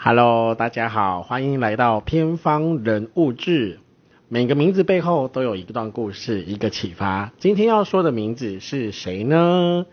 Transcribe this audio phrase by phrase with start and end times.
[0.00, 3.80] Hello，大家好，欢迎来到偏方人物志。
[4.28, 7.32] 每个名字背后都有一段故事，一个启发。
[7.38, 9.86] 今天要说的名字是谁呢？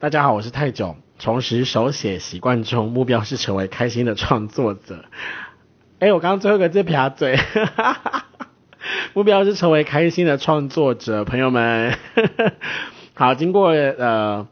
[0.00, 0.96] 大家好，我是泰囧。
[1.20, 5.04] 重拾手写习惯中，目标是成为开心的创作者。
[6.00, 7.38] 哎，我刚刚最后一个字撇嘴，
[9.14, 11.96] 目标是成为开心的创作者，朋友们。
[13.14, 14.48] 好，经过呃。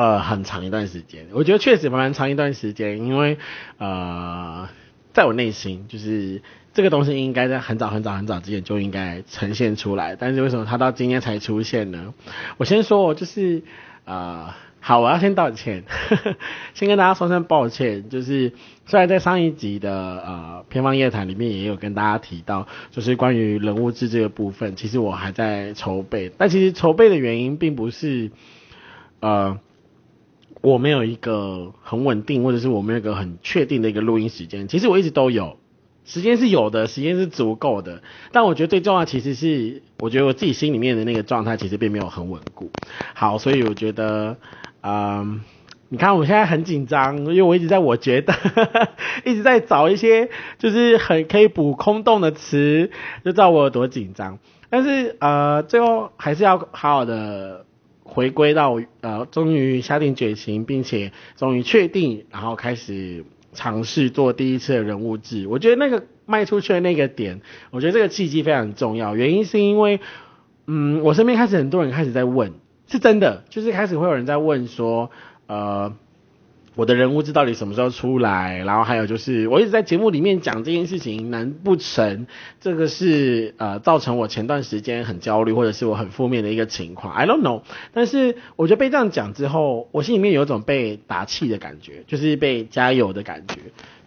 [0.00, 3.36] 呃，很长一段时间，我觉得确实蛮长一段时间，因为
[3.76, 4.66] 呃，
[5.12, 6.40] 在我内心，就是
[6.72, 12.14] 这个东西应该在很早很早很早之前就应该呈现出来，但是为什么它到今天才出现呢？
[12.56, 13.62] 我先说，就是
[14.06, 15.84] 呃，好，我要先道歉，
[16.72, 18.54] 先跟大家说声抱歉，就是
[18.86, 28.30] 虽然在上一集的呃偏方夜谈里面也有跟大家提到，就是关于人物志这个部分，其实我还在筹备，但其实筹备的原因并不是
[29.20, 29.60] 呃。
[30.62, 34.68] 我没有一个很稳定，或者是我没有一个很确定的一个录音时间。
[34.68, 35.56] 其实我一直都有，
[36.04, 38.02] 时间是有的，时间是足够的。
[38.30, 42.70] 但我觉得最重要其实是，我觉得我自己心里面的那个状态其实并没有很稳固。
[43.14, 44.36] 好，所以我觉得，
[44.82, 45.40] 嗯，
[45.88, 48.34] 你看我现在很紧张，因为我一直在我觉得
[49.24, 52.90] 一直在找一些就是很可以补空洞的词，
[53.24, 54.38] 就知道我有多紧张。
[54.68, 57.64] 但是呃，最后还是要好好的。
[58.10, 65.46] 回归到呃，终于下定决心，并且终于确定，然后开始尝试做第一次的人物志。
[65.46, 69.16] 我觉得那个卖出去的那个点，我觉得这个契机非常重要。
[69.16, 70.00] 原因是因为，
[70.66, 72.52] 嗯，我身边开始很多人开始在问，
[72.86, 75.10] 是真的，就是开始会有人在问说，
[75.46, 75.94] 呃。
[76.80, 78.56] 我的人物志到底什么时候出来？
[78.64, 82.26] 然后还有就是，我一直在节目里面讲这件事情，难不成
[82.58, 87.60] 这个是呃造成我前段时间很焦虑，或者是我很负面的一个情况？I don't know。
[87.92, 93.56] 但是我觉得被这样讲之后，我心里面有一种被打气的感觉，就是被加油的感觉。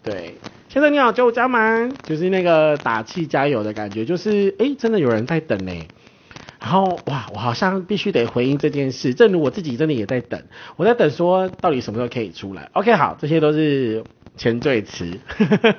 [0.02, 0.34] 对，
[0.68, 5.72] 先生你好，救家门，就是那个打气加油的感觉，就是哎，真的有人在等呢。
[6.64, 10.42] 然后哇，我好像必须得回应这件事，正如我自己真的也在等，
[10.78, 12.70] 我在等说到底什么时候可以出来。
[12.72, 14.02] OK，好，这些都是
[14.38, 15.06] 前缀词，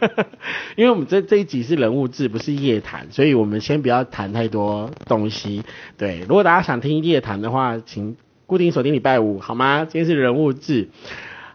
[0.76, 5.62] 因为我们这这一集是人物志，不是夜谈，所以我们先不要谈太多东西。
[5.96, 9.86] 对，如果大家想听夜谈的话，请固定锁定礼拜五，好吗？
[9.88, 10.90] 今天是人物志，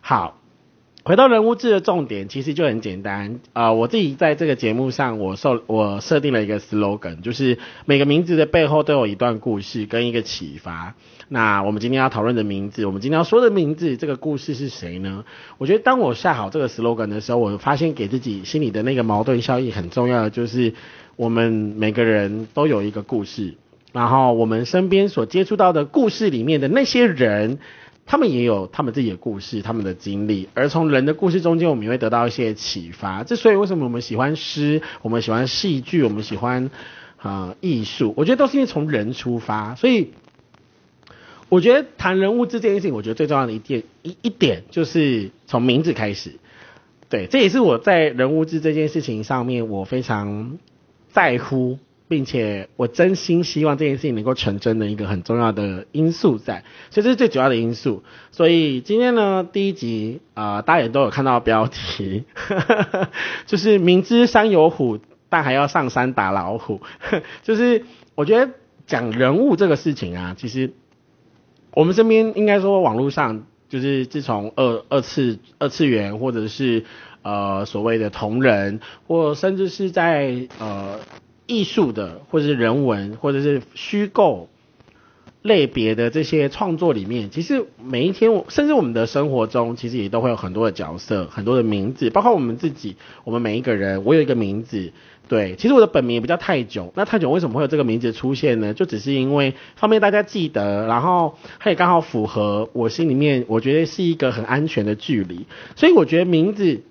[0.01, 0.38] 好。
[1.09, 3.73] 回到人物志的重点，其实就很简单啊！
[3.73, 10.93] 我自己在这个节目上，我受我设定了一个 slogan，就是每个名字的背后都有一段故事跟一个启发。
[11.27, 15.25] 那我们今天要讨论的名字，我们今天要说的名字，这个故事是谁呢？
[15.57, 20.75] 我觉得当我下好这个 slogan 的时候，我发现给自己心里的那个矛盾效应很重要的，就是
[21.15, 23.55] 我们每个人都有一个故事，
[23.93, 27.57] 然后我们身边所接触到的故事里面的那些人。
[28.11, 33.23] 他们也有他们自己的故事，他们的经历，而从人的故事中间，我们也会得到一些启发。
[33.23, 36.71] 之所以为什么我们喜欢诗，我们喜欢戏剧，我们喜欢
[37.17, 39.75] 啊艺术，我觉得都是因为从人出发。
[39.75, 40.11] 所以，
[41.49, 46.39] 我觉得谈人物这件事情，我觉得最重要的一点一一点就是从名字开始。
[47.09, 50.57] 对，这也是我在人物志这件事情上面，我非常
[51.11, 51.77] 在乎。
[52.09, 58.03] 并且我真心希望这件事情能够成真的一个很重要的因素在，所以这是最主要的因素。
[58.31, 62.23] 所以今天呢，第一集啊，大家也都有看到标题，
[63.45, 64.97] 就是明知山有虎，
[65.29, 66.81] 但还要上山打老虎。
[67.43, 68.53] 就是我觉得
[68.87, 70.73] 讲人物这个事情啊，其实
[71.75, 76.85] 我们身边应该说网络上，就是自从二二次二次元或者是
[77.21, 80.99] 呃所谓的同人，或甚至是在呃。
[81.49, 84.49] 艺术的，或者是人文，或者是虚构
[85.41, 94.91] 类别的这些创作里面，其实每一天，甚至我们的生活中，其实也都会有很多的角色，很多的名字，包括我们自己，我们每一个人，我有一个名字，
[95.27, 98.75] 对，其实我的本名也不叫泰囧，那泰囧为什么会有这个名字出现呢？
[98.75, 106.81] 就只是因为方便大家记得，然后它也刚好符合我心里面，我觉得是一个很安全的距离，所以我觉得名字。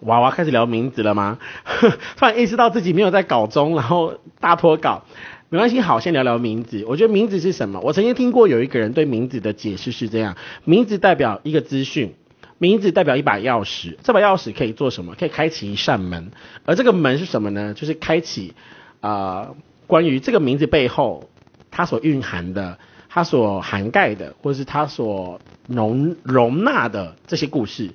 [0.00, 1.38] 娃娃开始聊名字了吗？
[2.16, 5.02] 突然意识到自己没有在稿中，然后大脱稿，
[5.48, 6.84] 没关系，好，先聊聊名字。
[6.86, 7.80] 我觉得名字是什么？
[7.80, 12.14] 我曾经听过有一个人对名字的解释是这样：名字代表一个资讯，
[12.58, 15.14] 名字代表一把钥匙，这把钥匙可以做什么？
[15.18, 16.30] 可以开启一扇门，
[16.64, 17.74] 而这个门是什么呢？
[17.74, 18.54] 就是开启
[19.00, 19.48] 啊，
[19.88, 21.28] 关于这个名字背后
[21.72, 22.78] 它所蕴含的、
[23.08, 27.90] 它所涵盖的，或者是它所容容纳的这些故事。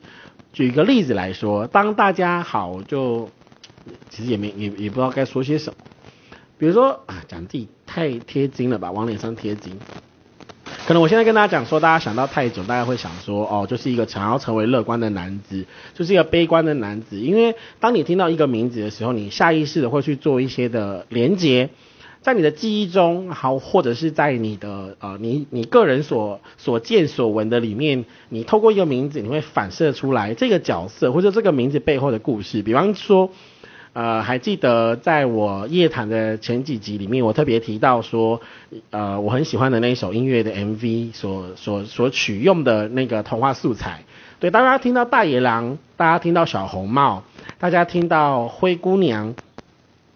[0.54, 3.30] 举一个例子来说，当大家好，就
[4.10, 5.80] 其实也没也也不知道该说些什么。
[6.60, 9.80] 比如说啊，讲自己太贴金了吧，往脸上贴金。
[10.86, 15.66] 可能我现在跟大家讲说，大家想到泰囧，大家会想说，哦，就是一个想要成为乐观的男子，
[15.96, 17.20] 就是一个悲观的男子。
[17.20, 21.70] 因为当你听到一个名字的时候，你下意识的会去做一些的连接，
[22.24, 32.64] 在你的记忆中，好，或者是在你的呃，你你个人所所见所闻的里面，你透过一个名字，你会反射出来这个角色或者这个名字背后的故事。
[32.64, 33.30] 比方说。
[33.96, 38.42] 呃，还记得在我夜谈的前几集里面，我特别提到说，
[38.90, 44.04] 呃，我很喜欢的那一首音乐的 MV 所所所取用的那个童话素材。
[44.40, 47.22] 对，大家听到大野狼，大家听到小红帽，
[47.60, 49.36] 大家听到灰姑娘。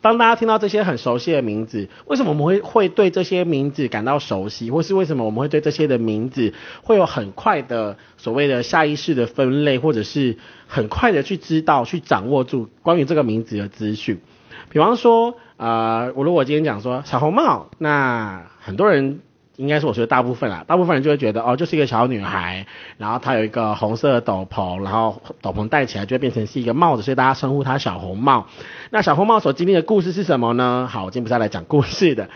[0.07, 14.21] 当大家听到这些很熟悉的名字，为什么我们会会对这些名字感到熟悉，或是为什么我们会对这些的名字会有很快的所谓的下意识的分类，或者是很快的去知道、去掌握住关于这个名字的资讯？
[14.69, 19.19] 比方说，呃，我如果今天讲说小红帽，那很多人。
[19.57, 22.67] 应该是我觉得大部分啦，大部分人就会觉得哦，就是一个小女孩，
[22.97, 28.47] 然后她有一个红色的斗篷，然后斗篷戴起来就会变成是一个帽子，所以大家称呼她小红帽。
[28.91, 30.87] 那小红帽所经历的故事是什么呢？
[30.89, 32.29] 好，我今天不是来讲故事的，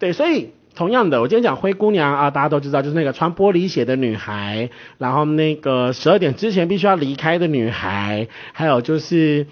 [0.00, 9.46] 对，所以同样的，我今天讲灰姑娘啊，大家都知道就是那个穿玻璃鞋的女孩，然后那个十二点之前必须要离开的女孩，还有就是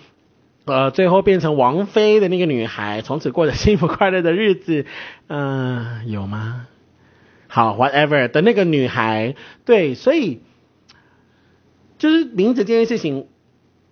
[0.65, 4.87] 呃最后变成王妃的那个女孩，从此过着幸福快乐的日子，
[5.29, 6.67] 嗯，有吗？
[7.55, 10.41] 好，whatever 的那个女孩，对，所以
[11.99, 13.27] 就是名字这件事情，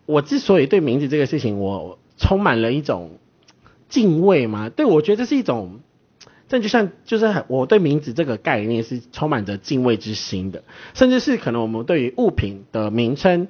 [0.06, 3.18] 我之所以对名字这个事情，我充满了一种
[3.90, 5.80] 敬畏嘛，对我觉得这是一种，
[6.48, 10.64] 这就像就是我对名字这个概念是充满着敬畏之心的，
[10.94, 13.46] 甚至是可能我们对于物品的名称，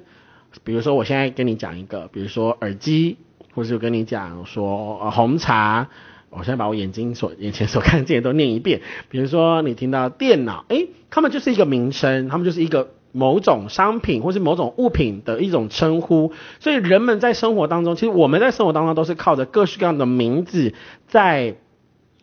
[0.65, 3.15] 比如说我现在跟你讲一个，比如说耳机，
[3.53, 5.87] 或是跟你讲说红茶。
[6.31, 8.81] 我现在把我眼睛所眼前所看见的都念一遍。
[9.09, 16.31] 比如说，你听到电脑，诶，他们就是一个名称，他们就是一个某种商品或是某种物品的一种称呼。
[16.59, 20.73] 所以人们在生活当中，其实我们在生活当中都是靠着各式各样的名字
[21.07, 21.57] 在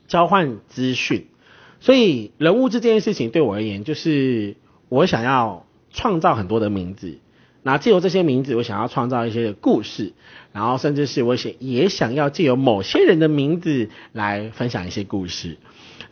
[0.07, 1.27] 交换资讯。
[1.81, 4.57] 所以人物这件事情对我而言，就是
[4.89, 7.19] 我想要创造很多的名字。
[7.63, 10.15] 那借由这些名字，我想要创造一些故事，
[10.59, 15.57] 然后甚至是我想也想要借由某些人的名字来分享一些故事。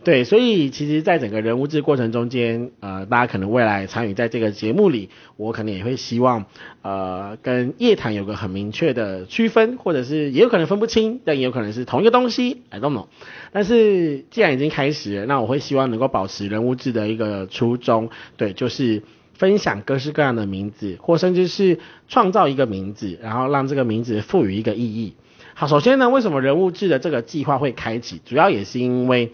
[0.05, 6.45] 对，所以其实，在整个人物志过程中间，呃，大家可能未来参与在这个节目里，我可能也会希望，
[6.81, 13.07] 呃，跟夜谈有个很明确的区分，或者是也有可能分不清，但也有可能是同一个东西，I don't know。
[13.51, 19.03] 但是既然已经开始了，那我会希望能够保持人物志的一个初衷，对，就是。
[19.37, 25.13] 分享各式各样的名字，或甚至是创造一个名字，然后让这个名字赋予一个意义。
[25.53, 28.19] 好，首先呢，为什么人物志的这个计划会开启？
[28.25, 29.33] 主要也是因为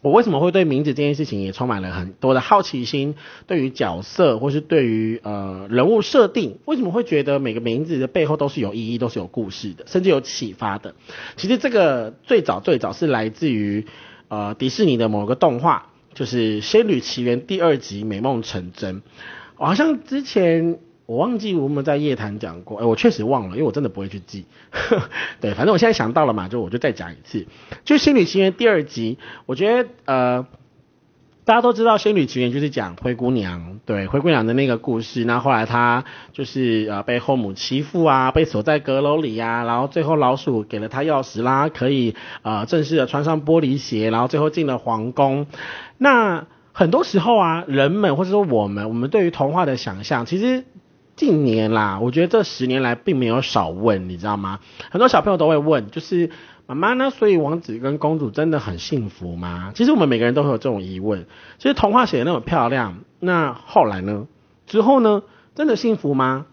[0.00, 3.14] 我为什么会对名字这件事情也充满了很多的好奇心，
[3.46, 10.94] 对于角色或是对于呃人物设定，为什么会觉得每个名字的背后都是有意义，都是有故事的，甚至有启发的？
[11.36, 13.86] 其实这个最早最早是来自于
[14.28, 15.91] 呃迪士尼的某个动画。
[16.14, 18.96] 就是《仙女奇缘》第二集《美梦成真》，
[19.56, 24.46] 我好像之前我忘记我们在夜谈讲过，哎，我确实忘了，因为我真的不会去记。
[25.40, 27.46] 对，反正我现在想到了嘛，就我就再讲一次。
[27.84, 30.46] 就《仙女奇缘》第二集，我觉得呃。
[31.44, 35.24] 大家都知道《仙女奇缘》就是讲灰姑娘，对灰姑娘的那个故事。
[35.24, 45.48] 那后来她就是呃被后母欺负啊，被锁在阁楼里呀，然后最后老鼠给了她钥匙啦，可以呃正式的穿上玻璃鞋，然后最后进了皇宫。
[45.98, 50.62] 那很多时候啊，人们或者说我们，我们对于童话的想象，其实
[51.16, 54.60] 近年啦，我觉得这十年来并没有少问，你知道吗？
[54.92, 56.30] 很多小朋友都会问，就是。
[56.66, 57.10] 妈妈呢？
[57.10, 59.72] 所以王子跟公主真的很幸福吗？
[59.74, 61.26] 其实我们每个人都会有这种疑问。
[61.58, 64.26] 其实童话写的那么漂亮，那后来呢？
[64.66, 65.22] 之后呢？
[65.54, 66.46] 真的幸福吗？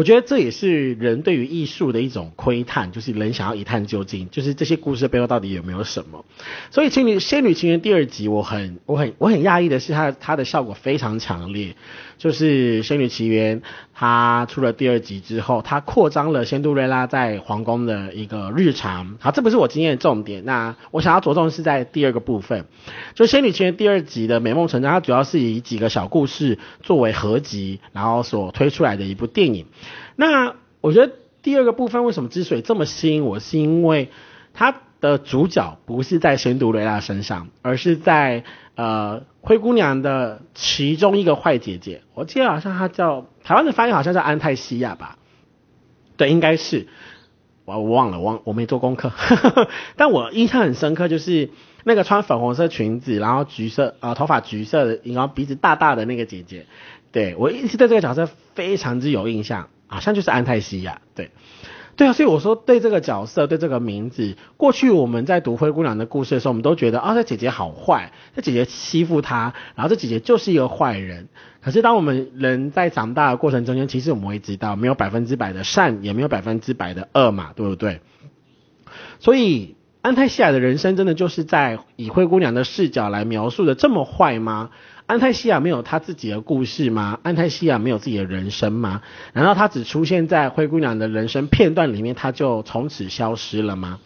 [0.00, 6.24] 我觉得这也是人对于艺术的一种窥探，就是人想要一探究竟，就是这些故事背后到底有没有什么。
[6.70, 11.76] 所以《仙女仙女情缘》第二集，我很我很我很讶异的是，它它的效果非常强烈。
[12.16, 13.60] 就是《仙女奇缘》，
[13.94, 19.16] 它出了第二集之后，它扩张了仙杜瑞拉在皇宫的一个日常。
[19.20, 20.44] 好，这不是我今天的重点。
[20.44, 22.66] 那我想要着重是在第二个部分，
[23.14, 29.66] 就《仙女奇缘》第二集的美梦成真，它主要是以几个小故事作为合集，然后所推出来的一部电影。
[30.16, 34.10] 那我觉得第二个部分为什么之所以这么吸引我，是因为
[34.54, 38.44] 它的主角不是在仙杜瑞拉身上，而是在。
[38.76, 45.18] 呃，灰姑娘的其中一个坏姐姐，我记得好像她叫台湾的翻译好像叫安泰西亚吧？
[46.16, 46.88] 对，应该是。
[47.66, 49.12] 我我忘了，忘我没做功课，
[49.96, 51.50] 但我印象很深刻，就是
[51.84, 56.64] 那个穿粉红色裙子，然后橘色呃头发橘色的，然后鼻子大大的那个姐姐，
[57.12, 61.30] 对我一直对这个角色非常之有印象，好像就是安泰西亚，对。
[61.96, 71.28] 对啊，所以我说对这个角色，对这个名字，过去我们在读灰姑娘的故事的时候，我们都觉得啊，这姐姐好坏，这姐姐欺负她，然后这姐姐就是一个坏人。
[71.60, 78.00] 可是当我们人在长大的过程中间，其实我们会知道，没有百分之百的善，也没有百分之百的恶嘛，对不对？
[79.18, 84.70] 所以安泰西亚的人生真的就是在以灰姑娘的视角来描述的这么坏吗？
[85.10, 87.18] 安泰西亚没有他自己的故事吗？
[87.24, 89.02] 安泰西亚没有自己的人生吗？
[89.32, 93.98] 难道他只出现在灰姑娘的人生片段里面，他就从此消失了吗？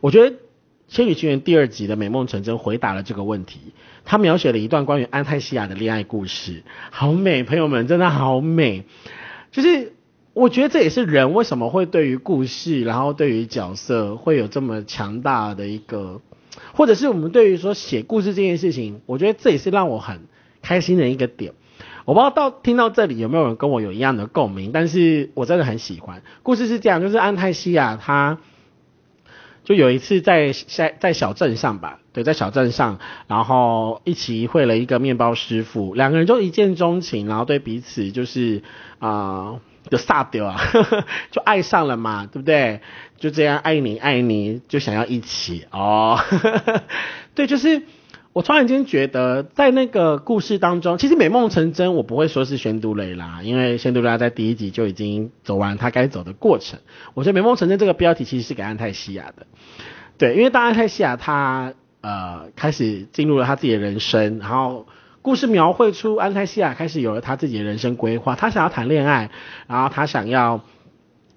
[0.00, 0.36] 我觉得
[0.86, 3.58] 《千与千寻》第二集的美梦成真回答了这个问题。
[4.04, 6.62] 他描写了一段关于安泰西亚的恋爱故事，
[6.92, 8.84] 好美，朋友们真的好美。
[9.50, 9.94] 就是
[10.32, 16.20] 我觉得这也是人为什么会对于故事，然后对于角色会有这么强大的一个，
[16.72, 20.20] 或者是我们对于说写故事这件事情，我觉得这也是让我很。
[20.66, 21.52] 开心的一个点，
[22.06, 26.22] 我不知道到听到这里有没有人跟我有一样的共鸣，但是我真的很喜欢。
[26.42, 28.38] 故事是这样，就是安泰西亚他
[29.62, 38.64] 就有一次在在在小镇上吧，对，在小镇上，然后一起会了一个面包师傅，两个人就一见钟情，然后对彼此就是
[38.98, 40.60] 啊就撒掉啊，
[41.30, 42.80] 就爱上了嘛，对不对？
[43.18, 46.18] 就这样爱你爱你，就想要一起哦，
[47.36, 47.82] 对，就是。
[48.36, 56.78] 我突然间觉得，在那个故事当中，其实美梦成真，我不会说是宣读蕾拉，因为宣读蕾拉在第一集就已经走完他该走的过程。
[57.14, 59.46] 我觉得美梦成真这个标题其实是给安泰西亚的，
[60.18, 64.86] 对，因为当安泰西亚他呃开始进入了他自己的人生，然后
[65.22, 69.30] 故事描绘出安泰西亚开始有了他自己的人生规划，他想要谈恋爱，
[69.66, 70.60] 然后他想要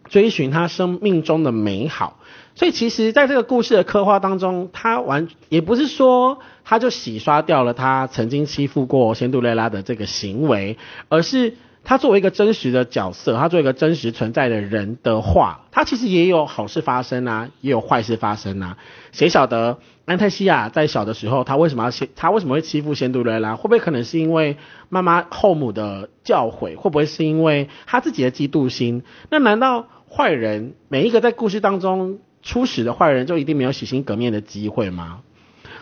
[0.09, 2.18] 追寻他生命中的美好。
[2.59, 18.75] 所以其实，在这个故事的刻画当中，他完也不是说他就洗刷掉了他曾经欺负过仙杜蕾拉的这个行为，而是他作为一个真实的角色，他作为一个真实存在的人的话，他其实也有好事发生啊，也有坏事发生啊。
[19.13, 23.55] 谁晓得安泰西亚在小的时候，他为什么要欺他为什么会欺负仙杜蕾拉？
[23.55, 24.57] 会不会可能是因为
[24.89, 26.75] 妈妈后母的教诲？
[26.75, 29.03] 会不会是因为他自己的嫉妒心？
[29.31, 32.19] 那难道坏人每一个在故事当中？
[32.41, 35.21] 初始的坏人就一定没有洗心革面的机会吗？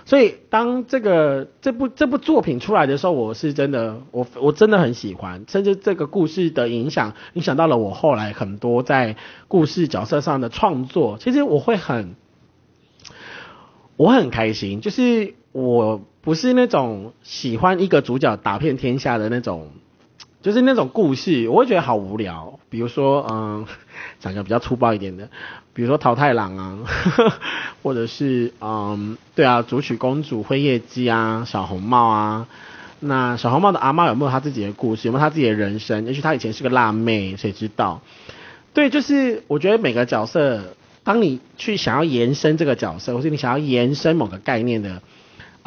[0.05, 9.17] 所以当这个这部这部作品出来的时候，我是真的我我真的很喜欢，甚至这个故事的影响影响到了我后来很多在
[9.49, 11.17] 故事角色上的创作。
[11.19, 12.15] 其实我会很
[13.97, 19.71] 我很开心，就是我不是那种喜欢一个主角打遍天下的那种，
[20.47, 22.57] 就是那种故事，我会觉得好无聊。
[22.69, 23.65] 比如说，嗯，
[24.21, 25.27] 讲个比较粗暴一点的。
[25.73, 26.77] 比如说桃太郎啊，
[27.83, 32.47] 或者是嗯，对啊，竹取公主、灰夜姬啊、小红帽啊。
[33.01, 35.09] 那小红帽的阿妈有没有她自己的故事？
[35.09, 36.05] 有没有她自己的人生？
[36.05, 37.99] 也许她以前是个辣妹，谁知道？
[38.73, 40.61] 对，就是我觉得每个角色，
[41.03, 45.01] 当你去想要延伸这个角色，或是你想要延伸某个概念的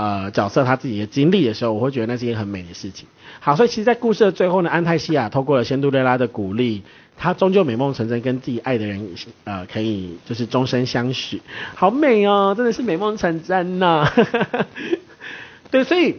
[0.01, 3.07] 呃角色他自己的经历的时候，我会觉得那是一件很美的事情。
[3.41, 6.83] 好，所以其实，在故事的最后呢，安泰西亚透过了仙杜瑞拉的鼓励。
[7.23, 9.07] 他终究美梦成真，跟自己爱的人，
[9.45, 11.43] 呃，可以就是终身相许，
[11.75, 14.09] 好美哦，真的是美梦成真呢。
[15.71, 16.17] 对，所以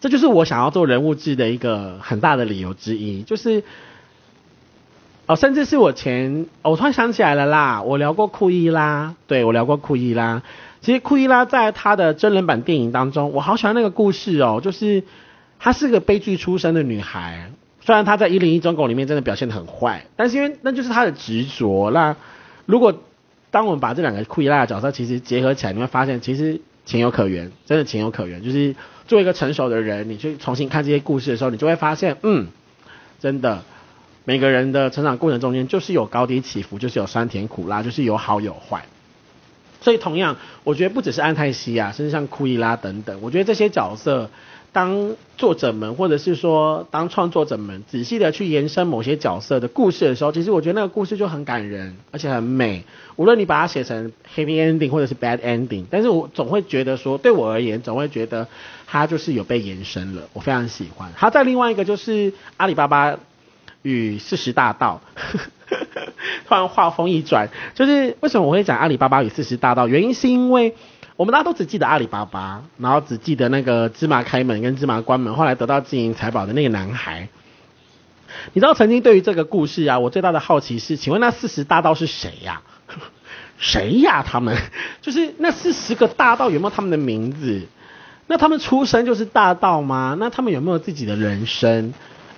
[0.00, 3.62] 这就是我想要做人物志的一个很大的理由之一，就是
[5.26, 10.42] 哦，甚至是我前，我突然想起来了啦，我聊过库伊拉，对我聊过库伊拉。
[10.82, 15.04] 其实库伊拉在他的真人版电影当中，我好喜欢那个故事哦，就是
[15.60, 17.52] 她是个悲剧出身的女孩。
[17.80, 21.92] 虽然她在《一零一忠狗》里面真的表现的很坏，但是因为那就是她的执着。
[21.92, 22.16] 那
[22.66, 23.00] 如果
[23.52, 28.42] 当我们把这两个库伊拉的角色其实结合起来，你会发现其实情有可原，真的情有可原。
[28.42, 28.74] 就是
[29.06, 32.48] 作为一个成熟的人，你去重新看这些故事的时候，你就会发现，嗯，
[33.20, 33.62] 真的
[34.24, 38.84] 每个人的成长过程中间就是有高低起伏，就是有酸甜苦辣，就是有好有坏。
[39.82, 44.30] 所以同样，我觉得不只是安泰西啊，甚至像库伊拉等等，我觉得这些角色。
[44.74, 52.82] 当作者们，或者是说当创作者们仔细的去延伸某些角色的故事的时候，其实我觉得那个故事就很感人，而且很美。
[53.16, 58.48] 无论你把它写成 happy ending 或者是 bad ending，但是我总会觉得说，对我而言，总会觉得
[58.86, 61.12] 它就是有被延伸了，我非常喜欢。
[61.14, 63.18] 好，在另外一个就是阿里巴巴
[63.82, 65.00] 与四十大盗，
[66.48, 69.86] 突然话锋一转，就是为什么我会讲阿里巴巴与四十大盗？
[69.88, 70.74] 原因是因为。
[71.14, 77.28] 我们大家都只记得阿里巴巴，然后只记得那个芝麻开门跟芝麻关门，后来得到金银财宝的那个男孩。
[78.54, 82.62] 你知道曾经对于这个故事啊，我最大的好奇是，请问那四十大盗是谁呀？
[83.58, 84.24] 谁呀？
[84.26, 84.56] 他们
[85.02, 87.68] 就是那四十个大道有没有他们的名字？
[88.26, 90.16] 那他们出生就是大道吗？
[90.18, 91.92] 那他们有没有自己的人生？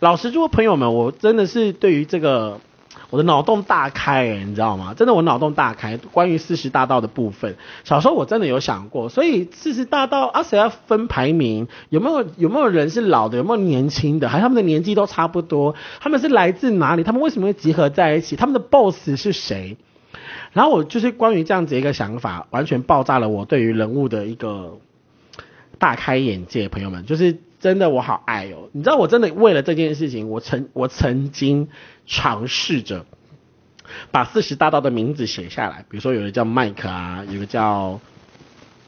[0.04, 2.61] 老实说，朋友们，我真的是对于这个。
[3.08, 4.92] 我的脑洞大开，你知道吗？
[4.94, 5.96] 真的，我脑洞大开。
[5.96, 9.08] 关于四十大道的部分，小时候我真的有想过。
[9.08, 11.68] 所以四十大道啊，谁要分排名？
[11.88, 13.38] 有没有有没有人是老的？
[13.38, 14.28] 有没有年轻的？
[14.28, 15.75] 还他们的年纪都差不多？
[16.00, 17.02] 他们是来自哪里？
[17.02, 18.37] 他们为什么会集合在一起？
[18.37, 19.78] 他们的 boss 是谁？
[20.52, 24.78] 然后我就是关于这样子一个想法，完全爆炸了我对于人物的一个
[25.78, 26.68] 大开眼界。
[26.68, 28.68] 朋友们，就是真的我好爱哦！
[28.73, 31.71] 你知道我真的为了这件事情，我曾我曾经。
[32.06, 33.06] 尝试着
[34.11, 37.99] 把四十大盗的名字写下来，比如说有个叫麦克啊，有个叫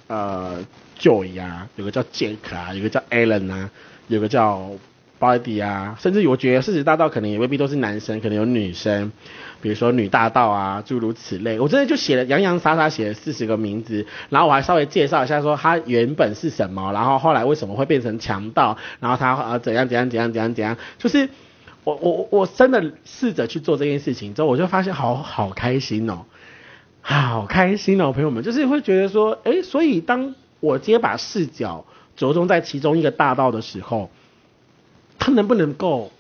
[0.07, 0.63] 呃
[0.99, 3.71] Joy 啊，有个叫 Jack 啊，有个叫 Alan 啊，
[4.09, 4.71] 有个叫
[5.19, 9.13] body 啊，甚至我觉得四十大道可能也未必都是男生，可能有女生，
[9.61, 11.59] 比如说女大道啊，诸如此类。
[11.59, 21.29] 我真的就写了洋洋洒洒写了四十个名字，然后我还稍微介绍一下说他原本是什么，然后后来为什么会变成强盗，然后他呃怎样怎样怎样怎样怎样，就是。
[21.87, 26.25] 我我我真的试着去做这件事情之后，我就发现好好开心哦，
[27.01, 31.85] 好开心哦，朋友们，就是会觉得说，哎，所以当我今天把视角
[32.17, 34.11] 着重在其中一个大道的时候，
[35.27, 36.13] 他能不能够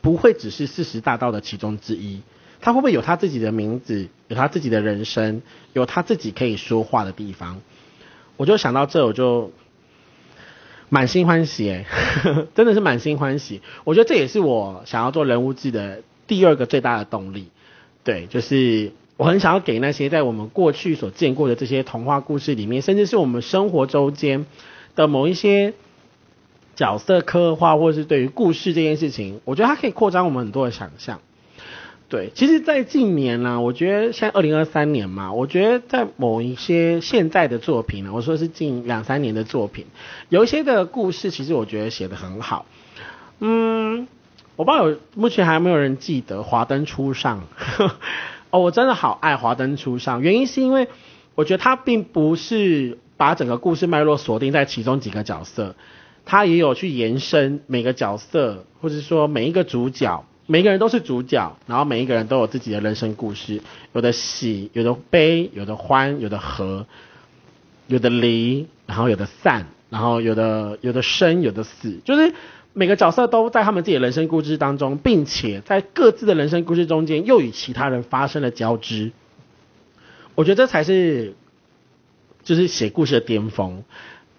[0.00, 2.20] 不会只是四十大道的其中之一？
[2.60, 5.42] 他会不会有他自己的名字，有他自己的人生，
[5.72, 7.60] 有他自己可以说话的地方？
[8.36, 9.52] 我就想到这，我就。
[10.92, 11.84] 满心欢喜哎，
[12.56, 13.60] 真的是满心欢喜。
[13.84, 17.46] 我觉得这也是我想要做人物志的第二个最大的动力。
[18.02, 24.46] 对，就是我很想要给那些在我们过去所见过的这些童话故事里面，甚至是我们生活周间
[24.96, 25.74] 的某一些
[26.80, 31.20] 角色刻画，或是对于故事这件事情，我觉得它可以扩张我们很多的想象。
[32.08, 39.84] 对，其实，在近年呢，我觉得现在二零二三年嘛，我觉得在某一些现在的作品呢，我说是近两三年的作品，
[40.30, 42.64] 有一些的故事，其实我觉得写的很好。
[43.40, 44.08] 嗯，
[44.56, 47.42] 我不知道有目前还没有人记得《华灯初上》
[48.48, 50.88] 哦，我真的好爱《华灯初上》，原因是因为
[51.34, 55.76] 我觉得它并不是把整个故事脉络锁定在其中几个角色，
[56.24, 60.24] 他也有去延伸每个角色，或者说每一个主角。
[60.46, 66.86] 每个人都是主角，然后每一个人都有自己的人生故事，有的喜，有的悲，有的欢，有的和，
[67.86, 72.34] 有的离，然后有的散，然后有的有的生，有的死，就是
[72.72, 79.12] 每个角色都在他们自己的人生故事当中，并且在各自的人生故事中间又与其他人发生了交织。
[80.34, 81.34] 我觉得这才是
[82.42, 83.84] 就是写故事的巅峰，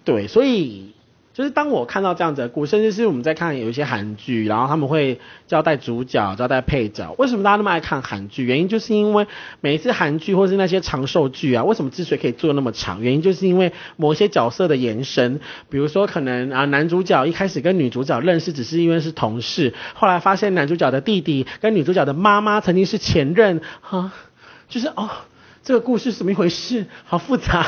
[0.04, 0.92] 对，所以。
[1.34, 7.14] 就是当我看到这样子的故事，甚至是我们在看有一些韩剧，然后他们会交代主角、交代配角。
[7.16, 8.44] 为什么大家那么爱看韩剧？
[8.44, 9.26] 原因就是因为
[9.62, 13.00] 每一次韩剧或是那些长寿剧啊，为什么之所以可以做那么长？
[13.00, 15.40] 原因就是因为某些角色的延伸，
[15.70, 24.12] 比如说可能啊男主角一开始跟女主角认识只是因为是同事，后来发现男主角的弟弟跟女主角的妈妈曾经是前任，哈，
[24.68, 25.08] 就是哦
[25.64, 26.84] 这个故事是怎么一回事？
[27.04, 27.66] 好复杂。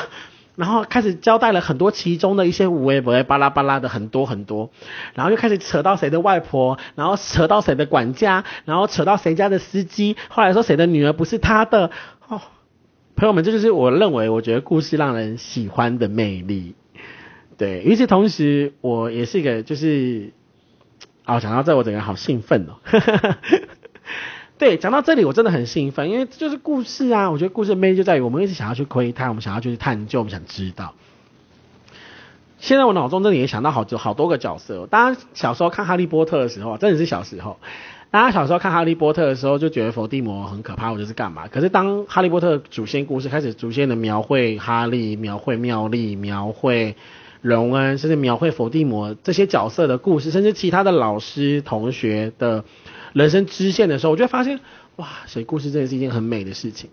[0.56, 4.70] 然后开始交代了很多其中的一些五 A 五 A 巴拉巴拉的很多很多，
[5.14, 11.90] 然后又开始扯到谁的外婆，然后扯到谁的管家，然后扯到谁家的司机，后来说谁的女儿不是他的
[12.28, 12.40] 哦，
[13.16, 16.74] 朋友们，这就是我认为我觉得故事让人喜欢的魅力。
[17.56, 20.32] 对，与此同时，我也是一个就是，
[21.24, 22.74] 哦，讲到这我整个人好兴奋哦。
[24.64, 27.30] 对，讲到这里我真的很兴奋，因为就是故事啊。
[27.30, 30.94] 我觉得故事的魅力就在于我们一直想要去窥探，我们想要去探究，我们想知道。
[32.60, 34.86] 现在我脑中真的也想到好多好多个角色。
[34.86, 37.58] 大家小时候看哈利波特的时候，真的是小时候，
[38.10, 41.46] 大家小时候看哈利波特的时候就觉得伏地魔很可怕，或者是干嘛？
[41.48, 46.96] 可是当哈利波特主线故事开始逐渐的描绘哈利、描绘妙丽、描绘
[47.42, 52.64] 荣恩，甚至描绘伏地魔这些角色的故事，甚至其他的老师、同学的。
[53.14, 54.60] 人生支线的时候，我就发现，
[54.96, 56.90] 哇，写故事真的是一件很美的事情。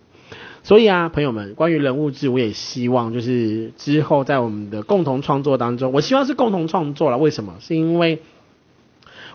[0.64, 7.18] 所以啊，朋友们，关于人物志，我也希望就是之后在我们的共同创作当中，我希望是共同创作了。
[7.18, 7.56] 为什么？
[7.60, 8.22] 是因为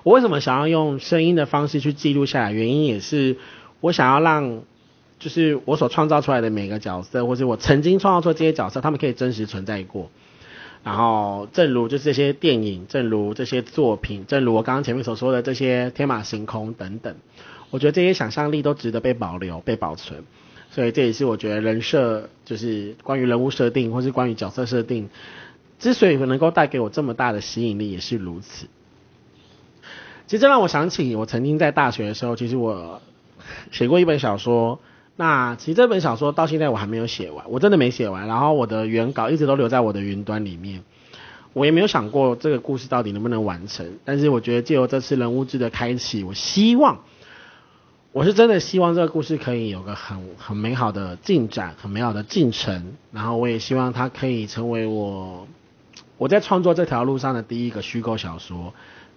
[0.05, 2.53] 我为什么想要用声音的方式去记录下来？
[2.53, 3.37] 原因也是
[3.81, 4.63] 我想要让，
[5.19, 10.11] 就是我所创造出来的每个角色，或者我曾经创造出这些角色，他们可以真实存在过。
[10.87, 17.17] 然后，正如就是这些电影，正如这些作品，正如我刚刚前面所说的这些天马行空等等，
[17.71, 20.23] 我觉得这些想象力都值得被保留、被保存。
[20.71, 25.09] 所以这也是我觉得人设，就是关于人物设定，或是关于角色设定，
[25.81, 28.69] 之所以能够带给我这么大的吸引力，也是如此。
[30.29, 33.03] 其实这让我想起，我曾经在大学的时候，其实我
[33.73, 34.79] 写过一本小说，
[35.19, 38.29] 那其实这本小说到现在我还没有写完，我真的没写完。
[38.29, 40.83] 然后我的原稿一直都留在我的云端里面，
[41.55, 43.99] 我也没有想过这个故事到底能不能完成。
[44.05, 46.99] 但是我觉得借由这次人物志的开启，我希望，
[48.13, 52.93] 我是真的希望这个故事可以有个很很美好的进展，很美好的进程。
[53.11, 55.49] 然后我也希望它可以成为我
[56.19, 58.75] 我在创作这条路上的第一个虚构小说。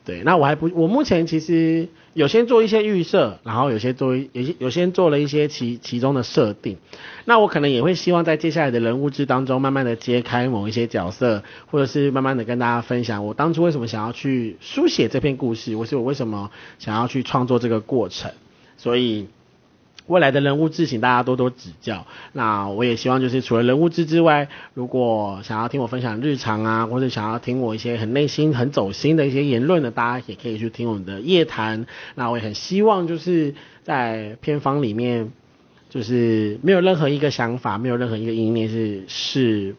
[0.10, 6.78] 对，那我还不，我目前其实有先做一些预设，然后有些做有些有先做了一些其其中的设定。
[7.26, 18.32] 那我可能也会希望在接下来的人物志当中，慢慢的揭开某一些角色，或者是慢慢的跟大家分享我当初为什么想要去书写这篇故事，或是我为什么想要去创作这个过程。
[18.78, 19.28] 所以。
[20.10, 22.08] 未来的人物志，请大家多多指教。
[22.34, 31.86] 那我也希望，就是除了人物志之外，如果想要听我分享日常啊，或者想要听我一些很内心、很走心的一些言论的，大家也可以去听我们的夜谈。
[32.16, 35.32] 那我也很希望，就是在偏方里面，
[35.92, 39.76] 就是没有任何一个想法，没有任何一个意念是是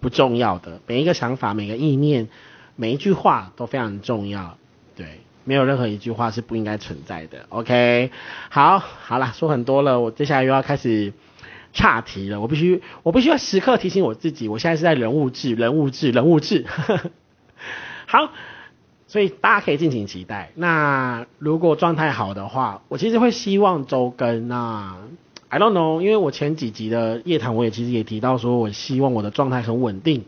[0.00, 0.80] 不重要的。
[0.88, 2.26] 每一个想法、每个意念、
[2.74, 4.58] 每一句话都非常重要。
[4.96, 5.20] 对。
[5.48, 8.10] 没有任何一句话是不应该存在的，OK？
[8.50, 11.14] 好，好了，说很多了，我接下来又要开始
[11.72, 12.38] 岔题了。
[12.38, 16.66] 我必须，我必须要时刻提醒我自己，我现在是在人物志，人物志，人物志。
[18.04, 18.30] 好，
[19.06, 20.50] 所以大家可以尽情期待。
[20.54, 24.48] 那如果状态好的话，我其实会希望周更。
[24.48, 24.96] 那
[25.48, 30.26] I don't know，因为我前几集的夜谈，我也其实也提到说，我希望我的状态很稳定。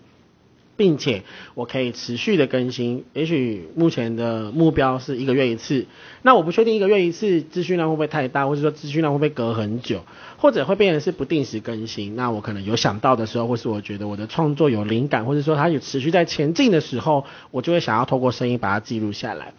[0.80, 5.84] 并且我可以持续的更新，也许目前的目标是一个月一次，
[6.22, 10.02] 那我不确定一个月一次资讯量会不会太大，或者说资讯量会不会隔很久，
[10.38, 12.16] 或者会变成是不定时更新。
[12.16, 19.52] 那我可能有想到的时候，或是我觉得我的创作有灵感，或者说它有持续在前进的时候，我就会想要透过声音把它记录下来。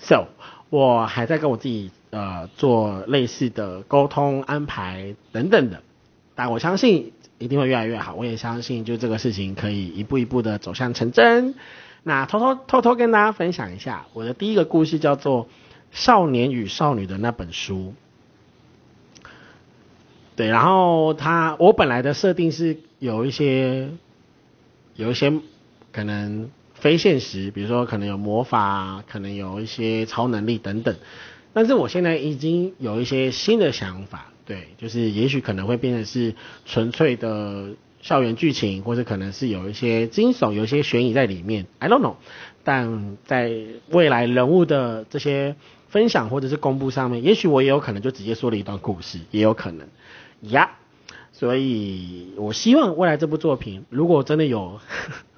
[0.00, 0.26] So，
[0.70, 5.84] 我还在跟我自己呃做类似的沟通安排等等的，
[6.34, 7.12] 但我相信。
[7.38, 11.54] 一定会越来越好，我也相信，就这个事情可以一步一步的走向成真。
[12.02, 15.46] 那偷偷偷偷跟大家分享一下，我的第一个故事叫做
[15.90, 17.94] 《少年与少女的那本书》。
[20.36, 23.88] 对，然后他我本来的设定是有一些
[24.96, 25.32] 有一些
[25.92, 30.96] 可能非现实，比如说可能有魔法，可能有一些超能力等等。
[31.52, 34.26] 但是我现在已经有一些新的想法。
[34.46, 36.34] 对，就是也许可能会变成是
[36.66, 37.70] 纯粹的
[38.02, 41.66] 校园剧情，或者可能是有一些惊悚、有一些悬疑在里面。
[41.78, 42.16] I don't know。
[42.62, 43.52] 但在
[43.90, 45.56] 未来人物的这些
[45.88, 49.88] 分享或者是公布上面，也许我也有可能就直接说了一段故事，也有可能
[50.42, 50.72] 呀。
[51.32, 54.80] 所以我希望未来这部作品，如果真的有。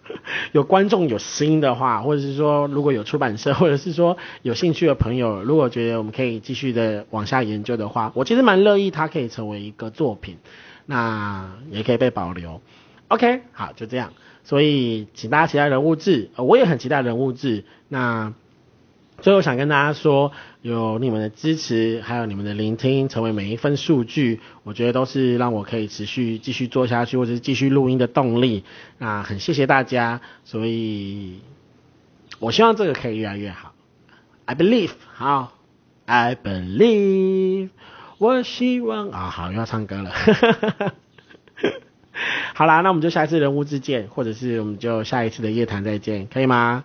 [0.53, 10.39] 有观众有心的话，或者是说如果有出版社，或者是说有兴趣的朋友，如果觉得我们可以继续的往下研究的话，我其实蛮乐意它可以成为一个作品，
[10.87, 12.61] 那也可以被保留。
[13.09, 14.13] OK，好，就这样。
[14.45, 17.65] 所以请大家期待人物志，我也很期待人物志。
[17.89, 18.33] 那。
[19.21, 28.65] 最后想跟大家说，有你们的支持，还有你们的聆听，成为每一份数据，我觉得都是让我可以持续继续做下去，或者是继续录音的动力。
[28.99, 31.41] 那很谢谢大家，所以
[32.39, 33.75] 我希望这个可以越来越好。
[34.45, 35.55] I believe，好
[36.05, 37.71] ，I believe，
[38.19, 40.13] 我希望啊，好又要唱歌了。
[42.59, 46.85] 好啦，那我们就下一次人物之见，或者是我们就下一次的夜谈再见，可以吗？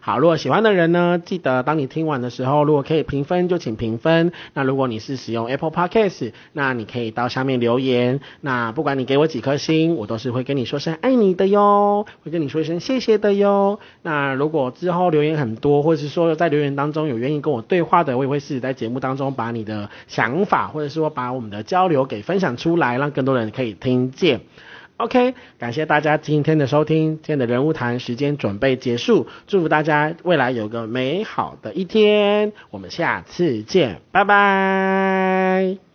[0.00, 4.32] 好，如果喜欢的人呢，记得当你听完的时候，如果可以评分就请评分。
[4.52, 8.18] 那如果你是使用 Apple Podcast，那你可以到下面留言。
[8.40, 13.78] 那不管你给我几颗星，我都是会跟你说声爱你的哟，会跟你说一声谢谢的哟。
[14.02, 24.40] 那如果之后留言很多，或者是说在留言当中有愿意跟我对话的，我也会试着在节目当中把你的想法，或者说把我们的交流给分享出来，让更多人可以听见。
[25.02, 35.91] OK，感谢大家今天的收听，今天的人物谈时间准备结束，祝福大家未来有个美好的一天，我们下次见，拜拜。